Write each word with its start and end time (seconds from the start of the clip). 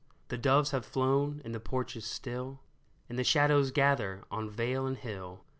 The 0.29 0.37
doves 0.39 0.71
have 0.71 0.83
flown 0.83 1.43
and 1.45 1.53
the 1.53 1.59
porch 1.59 1.95
is 1.95 2.05
still, 2.07 2.59
And 3.07 3.19
the 3.19 3.23
shadows 3.23 3.69
gather 3.69 4.23
on 4.31 4.49
vale 4.49 4.87
and 4.87 4.97
hill. 4.97 5.41